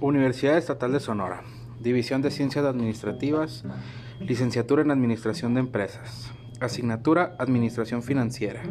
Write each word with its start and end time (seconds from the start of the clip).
Universidad 0.00 0.56
Estatal 0.56 0.92
de 0.92 1.00
Sonora, 1.00 1.42
División 1.80 2.22
de 2.22 2.30
Ciencias 2.30 2.64
Administrativas, 2.64 3.64
Licenciatura 4.20 4.82
en 4.82 4.92
Administración 4.92 5.54
de 5.54 5.60
Empresas, 5.60 6.30
Asignatura 6.60 7.34
Administración 7.40 8.04
Financiera, 8.04 8.62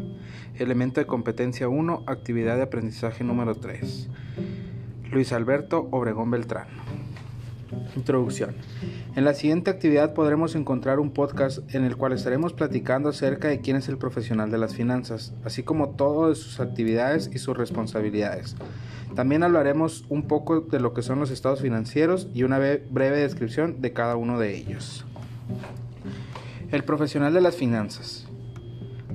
Elemento 0.56 1.02
de 1.02 1.06
Competencia 1.06 1.68
1, 1.68 2.06
Actividad 2.08 2.56
de 2.56 2.64
Aprendizaje 2.64 3.26
número 3.26 3.56
3. 3.56 4.08
Luis 5.12 5.34
Alberto 5.34 5.90
Obregón 5.92 6.32
Beltrán. 6.32 6.68
Introducción. 7.96 8.56
En 9.16 9.26
la 9.26 9.34
siguiente 9.34 9.70
actividad 9.70 10.14
podremos 10.14 10.56
encontrar 10.56 11.00
un 11.00 11.12
podcast 11.12 11.60
en 11.74 11.84
el 11.84 11.98
cual 11.98 12.14
estaremos 12.14 12.54
platicando 12.54 13.10
acerca 13.10 13.48
de 13.48 13.62
quién 13.62 13.78
es 13.78 13.90
el 13.90 13.98
profesional 13.98 14.52
de 14.52 14.58
las 14.58 14.76
finanzas, 14.76 15.34
así 15.44 15.64
como 15.64 15.90
todas 15.90 16.38
sus 16.38 16.60
actividades 16.60 17.30
y 17.34 17.40
sus 17.40 17.58
responsabilidades. 17.58 18.56
También 19.16 19.44
hablaremos 19.44 20.06
un 20.10 20.28
poco 20.28 20.62
de 20.62 20.80
lo 20.80 20.94
que 20.94 21.02
son 21.02 21.20
los 21.20 21.32
estados 21.32 21.62
financieros 21.62 22.28
y 22.34 22.44
una 22.44 22.60
breve 22.60 23.18
descripción 23.18 23.82
de 23.82 23.94
cada 23.94 24.16
uno 24.16 24.40
de 24.40 24.56
ellos. 24.56 25.06
El 26.72 26.84
profesional 26.84 27.34
de 27.34 27.42
las 27.42 27.56
finanzas. 27.56 28.27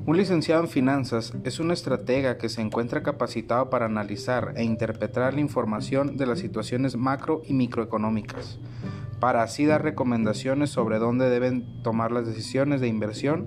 Un 0.05 0.17
licenciado 0.17 0.63
en 0.63 0.69
finanzas 0.69 1.33
es 1.45 1.61
un 1.61 1.71
estratega 1.71 2.37
que 2.37 2.49
se 2.49 2.61
encuentra 2.61 3.05
capacitado 3.05 3.71
para 3.71 3.87
analizar 3.87 4.53
e 4.57 4.65
interpretar 4.65 5.33
la 5.33 5.41
información 5.41 6.17
de 6.17 6.27
las 6.27 6.41
situaciones 6.41 6.97
macro 6.97 7.43
y 7.47 7.53
microeconómicas, 7.53 8.59
para 9.21 9.45
así 9.45 9.65
dar 9.65 9.85
recomendaciones 9.85 10.71
sobre 10.71 10.99
dónde 10.99 11.31
deben 11.31 11.85
tomar 11.85 12.11
las 12.11 12.27
decisiones 12.27 12.81
de 12.81 12.89
inversión 12.89 13.47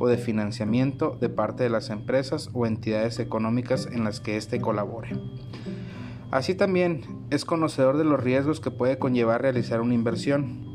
o 0.00 0.08
de 0.08 0.18
financiamiento 0.18 1.16
de 1.20 1.28
parte 1.28 1.62
de 1.62 1.70
las 1.70 1.88
empresas 1.88 2.50
o 2.52 2.66
entidades 2.66 3.20
económicas 3.20 3.86
en 3.86 4.02
las 4.02 4.18
que 4.18 4.36
éste 4.36 4.60
colabore. 4.60 5.10
Así 6.32 6.56
también 6.56 7.02
es 7.30 7.44
conocedor 7.44 7.96
de 7.96 8.04
los 8.04 8.20
riesgos 8.20 8.58
que 8.58 8.72
puede 8.72 8.98
conllevar 8.98 9.42
realizar 9.42 9.80
una 9.80 9.94
inversión, 9.94 10.71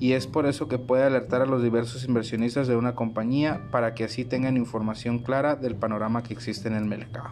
y 0.00 0.12
es 0.12 0.26
por 0.26 0.46
eso 0.46 0.68
que 0.68 0.78
puede 0.78 1.04
alertar 1.04 1.42
a 1.42 1.46
los 1.46 1.62
diversos 1.62 2.04
inversionistas 2.04 2.68
de 2.68 2.76
una 2.76 2.94
compañía 2.94 3.68
para 3.70 3.94
que 3.94 4.04
así 4.04 4.24
tengan 4.24 4.56
información 4.56 5.18
clara 5.18 5.56
del 5.56 5.74
panorama 5.74 6.22
que 6.22 6.34
existe 6.34 6.68
en 6.68 6.74
el 6.74 6.84
mercado. 6.84 7.30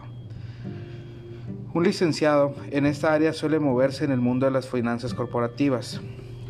Un 1.73 1.83
licenciado 1.83 2.55
en 2.71 2.85
esta 2.85 3.13
área 3.13 3.33
suele 3.33 3.59
moverse 3.59 4.03
en 4.03 4.11
el 4.11 4.19
mundo 4.19 4.45
de 4.45 4.51
las 4.51 4.67
finanzas 4.67 5.13
corporativas. 5.13 6.01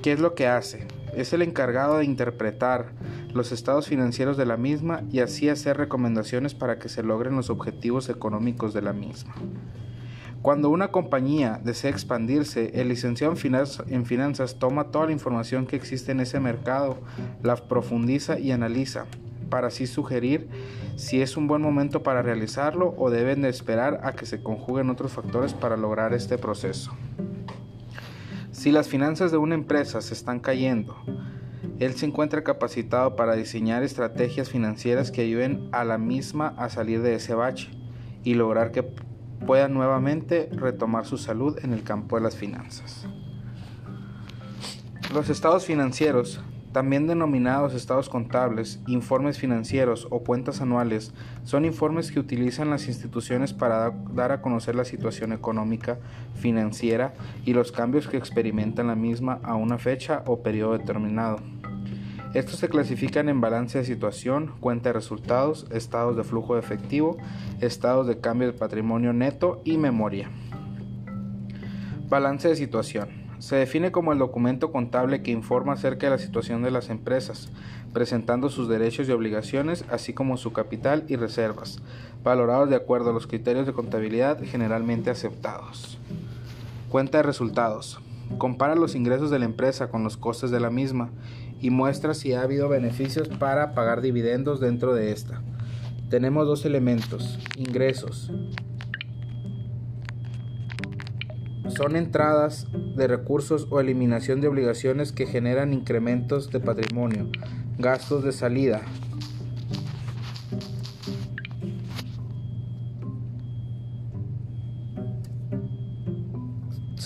¿Qué 0.01 0.13
es 0.13 0.19
lo 0.19 0.35
que 0.35 0.47
hace? 0.47 0.87
Es 1.15 1.33
el 1.33 1.41
encargado 1.41 1.97
de 1.97 2.05
interpretar 2.05 2.93
los 3.33 3.51
estados 3.51 3.87
financieros 3.87 4.37
de 4.37 4.45
la 4.45 4.57
misma 4.57 5.01
y 5.11 5.19
así 5.19 5.49
hacer 5.49 5.77
recomendaciones 5.77 6.53
para 6.53 6.79
que 6.79 6.89
se 6.89 7.03
logren 7.03 7.35
los 7.35 7.49
objetivos 7.49 8.09
económicos 8.09 8.73
de 8.73 8.81
la 8.81 8.93
misma. 8.93 9.35
Cuando 10.41 10.69
una 10.69 10.89
compañía 10.89 11.59
desea 11.63 11.89
expandirse, 11.89 12.71
el 12.79 12.89
licenciado 12.89 13.33
en 13.87 14.05
finanzas 14.05 14.59
toma 14.59 14.91
toda 14.91 15.07
la 15.07 15.11
información 15.11 15.65
que 15.65 15.75
existe 15.75 16.11
en 16.11 16.19
ese 16.19 16.39
mercado, 16.39 16.97
la 17.43 17.55
profundiza 17.55 18.39
y 18.39 18.51
analiza, 18.51 19.05
para 19.49 19.67
así 19.67 19.87
sugerir 19.87 20.47
si 20.95 21.21
es 21.21 21.37
un 21.37 21.47
buen 21.47 21.61
momento 21.61 22.01
para 22.01 22.21
realizarlo 22.21 22.93
o 22.97 23.09
deben 23.09 23.41
de 23.41 23.49
esperar 23.49 24.01
a 24.03 24.13
que 24.13 24.25
se 24.25 24.41
conjuguen 24.41 24.89
otros 24.89 25.11
factores 25.11 25.53
para 25.53 25.77
lograr 25.77 26.13
este 26.13 26.37
proceso. 26.37 26.91
Si 28.51 28.71
las 28.71 28.87
finanzas 28.87 29.31
de 29.31 29.37
una 29.37 29.55
empresa 29.55 30.01
se 30.01 30.13
están 30.13 30.39
cayendo, 30.39 30.95
él 31.79 31.93
se 31.93 32.07
encuentra 32.07 32.43
capacitado 32.43 33.15
para 33.15 33.35
diseñar 33.35 33.83
estrategias 33.83 34.49
financieras 34.49 35.11
que 35.11 35.21
ayuden 35.21 35.69
a 35.71 35.83
la 35.83 35.99
misma 35.99 36.55
a 36.57 36.69
salir 36.69 37.01
de 37.01 37.13
ese 37.15 37.35
bache 37.35 37.69
y 38.23 38.33
lograr 38.33 38.71
que 38.71 38.83
pueda 39.45 39.67
nuevamente 39.67 40.49
retomar 40.51 41.05
su 41.05 41.17
salud 41.17 41.57
en 41.63 41.73
el 41.73 41.83
campo 41.83 42.17
de 42.17 42.23
las 42.23 42.35
finanzas. 42.35 43.07
Los 45.13 45.29
estados 45.29 45.65
financieros, 45.65 46.41
también 46.73 47.07
denominados 47.07 47.73
estados 47.73 48.09
contables, 48.09 48.81
informes 48.87 49.39
financieros 49.39 50.07
o 50.11 50.19
cuentas 50.19 50.61
anuales, 50.61 51.13
son 51.43 51.65
informes 51.65 52.11
que 52.11 52.19
utilizan 52.19 52.69
las 52.69 52.87
instituciones 52.87 53.53
para 53.53 53.91
dar 54.13 54.31
a 54.31 54.41
conocer 54.41 54.75
la 54.75 54.85
situación 54.85 55.31
económica, 55.31 55.97
financiera 56.35 57.13
y 57.45 57.53
los 57.53 57.71
cambios 57.71 58.07
que 58.07 58.17
experimentan 58.17 58.87
la 58.87 58.95
misma 58.95 59.39
a 59.43 59.55
una 59.55 59.77
fecha 59.77 60.23
o 60.27 60.43
periodo 60.43 60.77
determinado. 60.77 61.39
Estos 62.37 62.59
se 62.59 62.69
clasifican 62.69 63.29
en 63.29 63.41
balance 63.41 63.79
de 63.79 63.83
situación, 63.83 64.53
cuenta 64.59 64.89
de 64.89 64.93
resultados, 64.93 65.65
estados 65.71 66.15
de 66.15 66.23
flujo 66.23 66.53
de 66.53 66.59
efectivo, 66.59 67.17
estados 67.61 68.05
de 68.05 68.19
cambio 68.19 68.45
de 68.45 68.53
patrimonio 68.53 69.11
neto 69.11 69.59
y 69.65 69.79
memoria. 69.79 70.29
Balance 72.07 72.49
de 72.49 72.55
situación. 72.55 73.09
Se 73.39 73.55
define 73.55 73.91
como 73.91 74.13
el 74.13 74.19
documento 74.19 74.71
contable 74.71 75.23
que 75.23 75.31
informa 75.31 75.73
acerca 75.73 76.05
de 76.05 76.11
la 76.11 76.19
situación 76.19 76.61
de 76.61 76.69
las 76.69 76.91
empresas, 76.91 77.49
presentando 77.91 78.49
sus 78.49 78.69
derechos 78.69 79.09
y 79.09 79.13
obligaciones, 79.13 79.83
así 79.89 80.13
como 80.13 80.37
su 80.37 80.53
capital 80.53 81.05
y 81.07 81.15
reservas, 81.15 81.81
valorados 82.23 82.69
de 82.69 82.75
acuerdo 82.75 83.09
a 83.09 83.13
los 83.13 83.25
criterios 83.25 83.65
de 83.65 83.73
contabilidad 83.73 84.39
generalmente 84.43 85.09
aceptados. 85.09 85.97
Cuenta 86.89 87.17
de 87.17 87.23
resultados. 87.23 87.99
Compara 88.37 88.75
los 88.75 88.93
ingresos 88.93 89.31
de 89.31 89.39
la 89.39 89.45
empresa 89.45 89.89
con 89.89 90.03
los 90.03 90.17
costes 90.17 90.51
de 90.51 90.59
la 90.59 90.69
misma 90.69 91.09
y 91.59 91.69
muestra 91.69 92.13
si 92.13 92.33
ha 92.33 92.41
habido 92.41 92.69
beneficios 92.69 93.27
para 93.27 93.73
pagar 93.73 94.01
dividendos 94.01 94.59
dentro 94.59 94.93
de 94.93 95.11
esta. 95.11 95.41
Tenemos 96.09 96.47
dos 96.47 96.65
elementos, 96.65 97.37
ingresos. 97.57 98.31
Son 101.67 101.95
entradas 101.95 102.67
de 102.95 103.07
recursos 103.07 103.67
o 103.69 103.79
eliminación 103.79 104.41
de 104.41 104.47
obligaciones 104.47 105.11
que 105.11 105.25
generan 105.25 105.73
incrementos 105.73 106.49
de 106.49 106.59
patrimonio, 106.59 107.29
gastos 107.77 108.23
de 108.23 108.31
salida, 108.31 108.81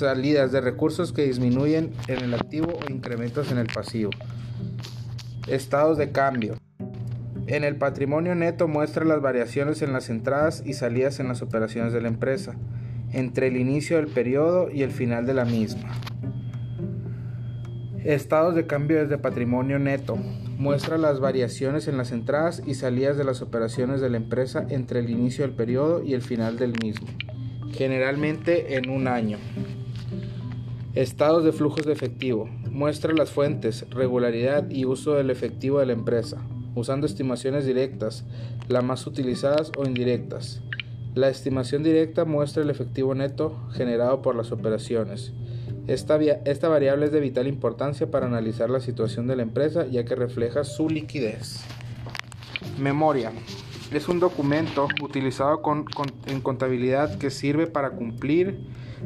salidas 0.01 0.51
de 0.51 0.62
recursos 0.62 1.12
que 1.12 1.23
disminuyen 1.23 1.91
en 2.07 2.23
el 2.23 2.33
activo 2.33 2.73
o 2.73 2.91
incrementos 2.91 3.51
en 3.51 3.59
el 3.59 3.68
pasivo. 3.68 4.09
Estados 5.47 5.97
de 5.97 6.12
cambio. 6.12 6.56
En 7.47 7.63
el 7.63 7.75
patrimonio 7.75 8.35
neto 8.35 8.68
muestra 8.68 9.06
las 9.06 9.22
variaciones 9.22 9.81
en 9.81 9.91
las 9.91 10.09
entradas 10.09 10.62
y 10.66 10.74
salidas 10.74 11.19
en 11.19 11.28
las 11.28 11.41
operaciones 11.41 11.94
de 11.94 12.02
la 12.02 12.09
empresa, 12.09 12.56
entre 13.12 13.47
el 13.47 13.57
inicio 13.57 13.97
del 13.97 14.07
periodo 14.07 14.69
y 14.72 14.84
el 14.84 14.91
final 14.91 15.25
de 15.25 15.34
la 15.34 15.46
misma. 15.46 15.90
Estados 18.03 18.53
de 18.53 18.68
cambio 18.68 19.00
desde 19.00 19.18
patrimonio 19.18 19.80
neto. 19.80 20.16
Muestra 20.16 21.00
las 21.00 21.19
variaciones 21.19 21.88
en 21.88 21.97
las 21.97 22.12
entradas 22.12 22.62
y 22.66 22.75
salidas 22.75 23.18
de 23.18 23.24
las 23.24 23.41
operaciones 23.41 24.00
de 24.00 24.12
la 24.12 24.18
empresa 24.18 24.66
entre 24.69 25.00
el 25.00 25.09
inicio 25.09 25.44
del 25.44 25.56
periodo 25.56 26.03
y 26.03 26.13
el 26.13 26.22
final 26.22 26.57
del 26.57 26.74
mismo, 26.84 27.07
generalmente 27.72 28.75
en 28.75 28.91
un 28.91 29.07
año. 29.07 29.40
Estados 30.94 31.44
de 31.44 31.51
flujos 31.51 31.85
de 31.85 31.94
efectivo. 31.94 32.47
Muestra 32.72 33.14
las 33.14 33.30
fuentes, 33.30 33.86
regularidad 33.90 34.70
y 34.70 34.86
uso 34.86 35.16
del 35.16 35.30
efectivo 35.30 35.80
de 35.80 35.88
la 35.88 35.92
empresa, 35.92 36.38
usando 36.74 37.06
estimaciones 37.06 37.66
directas, 37.66 38.24
las 38.70 38.82
más 38.82 39.06
utilizadas 39.06 39.74
o 39.78 39.86
indirectas. 39.86 40.62
La 41.14 41.28
estimación 41.28 41.84
directa 41.84 42.24
muestra 42.24 42.64
el 42.64 42.70
efectivo 42.70 43.14
neto 43.14 43.60
generado 43.74 44.22
por 44.22 44.38
las 44.38 44.54
operaciones. 44.54 45.34
Esta, 45.88 46.18
esta, 46.46 46.70
variable 46.70 47.08
es 47.08 47.12
de 47.12 47.20
vital 47.20 47.48
importancia 47.48 48.10
para 48.10 48.28
analizar 48.28 48.70
la 48.70 48.80
situación 48.80 49.28
de 49.28 49.36
la 49.36 49.44
empresa 49.44 49.86
ya 49.88 50.06
que 50.06 50.16
refleja 50.16 50.64
su 50.64 50.88
liquidez. 50.88 51.66
Memoria. 52.80 53.34
Es 53.92 54.08
un 54.08 54.22
documento 54.22 54.88
utilizado 55.04 55.62
en 56.28 56.40
contabilidad 56.40 57.18
que 57.18 57.31
sirve 57.31 57.68
para 57.68 57.90
cumplir 57.90 58.62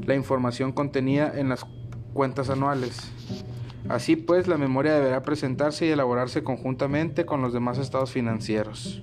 la 0.05 0.13
información 0.13 0.71
contenida 0.71 1.33
en 1.35 1.49
las 1.49 1.65
cuentas 2.13 2.51
anuales. 2.51 3.11
Así 3.89 4.15
pues, 4.15 4.47
la 4.47 4.57
memoria 4.57 4.95
deberá 4.95 5.21
presentarse 5.21 5.85
y 5.85 5.89
elaborarse 5.89 6.43
conjuntamente 6.43 7.25
con 7.25 7.41
los 7.41 7.53
demás 7.53 7.77
estados 7.77 8.11
financieros. 8.11 8.99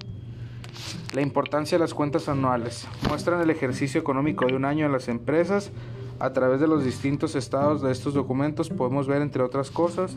La 1.14 1.20
importancia 1.20 1.78
de 1.78 1.84
las 1.84 1.94
cuentas 1.94 2.28
anuales. 2.28 2.88
Muestran 3.08 3.40
el 3.40 3.50
ejercicio 3.50 4.00
económico 4.00 4.46
de 4.46 4.56
un 4.56 4.64
año 4.64 4.86
en 4.86 4.92
las 4.92 5.08
empresas. 5.08 5.70
A 6.18 6.32
través 6.32 6.60
de 6.60 6.66
los 6.66 6.84
distintos 6.84 7.36
estados 7.36 7.82
de 7.82 7.92
estos 7.92 8.14
documentos 8.14 8.70
podemos 8.70 9.06
ver, 9.06 9.22
entre 9.22 9.42
otras 9.42 9.70
cosas, 9.70 10.16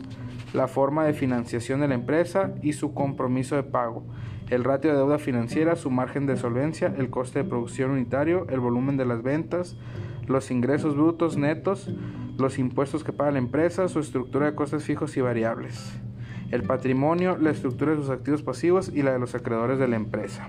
la 0.52 0.68
forma 0.68 1.04
de 1.04 1.14
financiación 1.14 1.80
de 1.80 1.88
la 1.88 1.94
empresa 1.94 2.54
y 2.62 2.72
su 2.72 2.94
compromiso 2.94 3.56
de 3.56 3.62
pago, 3.62 4.04
el 4.48 4.64
ratio 4.64 4.90
de 4.90 4.96
deuda 4.96 5.18
financiera, 5.18 5.76
su 5.76 5.90
margen 5.90 6.26
de 6.26 6.36
solvencia, 6.36 6.94
el 6.96 7.10
coste 7.10 7.42
de 7.42 7.48
producción 7.48 7.90
unitario, 7.90 8.46
el 8.48 8.60
volumen 8.60 8.96
de 8.96 9.04
las 9.04 9.22
ventas, 9.22 9.76
los 10.26 10.50
ingresos 10.50 10.96
brutos 10.96 11.36
netos, 11.36 11.90
los 12.38 12.58
impuestos 12.58 13.04
que 13.04 13.12
paga 13.12 13.32
la 13.32 13.38
empresa, 13.38 13.88
su 13.88 14.00
estructura 14.00 14.46
de 14.46 14.54
costes 14.54 14.84
fijos 14.84 15.16
y 15.16 15.20
variables, 15.20 15.92
el 16.50 16.62
patrimonio, 16.62 17.36
la 17.38 17.50
estructura 17.50 17.92
de 17.92 17.98
sus 17.98 18.10
activos 18.10 18.42
pasivos 18.42 18.90
y 18.94 19.02
la 19.02 19.12
de 19.12 19.18
los 19.18 19.34
acreedores 19.34 19.78
de 19.78 19.88
la 19.88 19.96
empresa. 19.96 20.48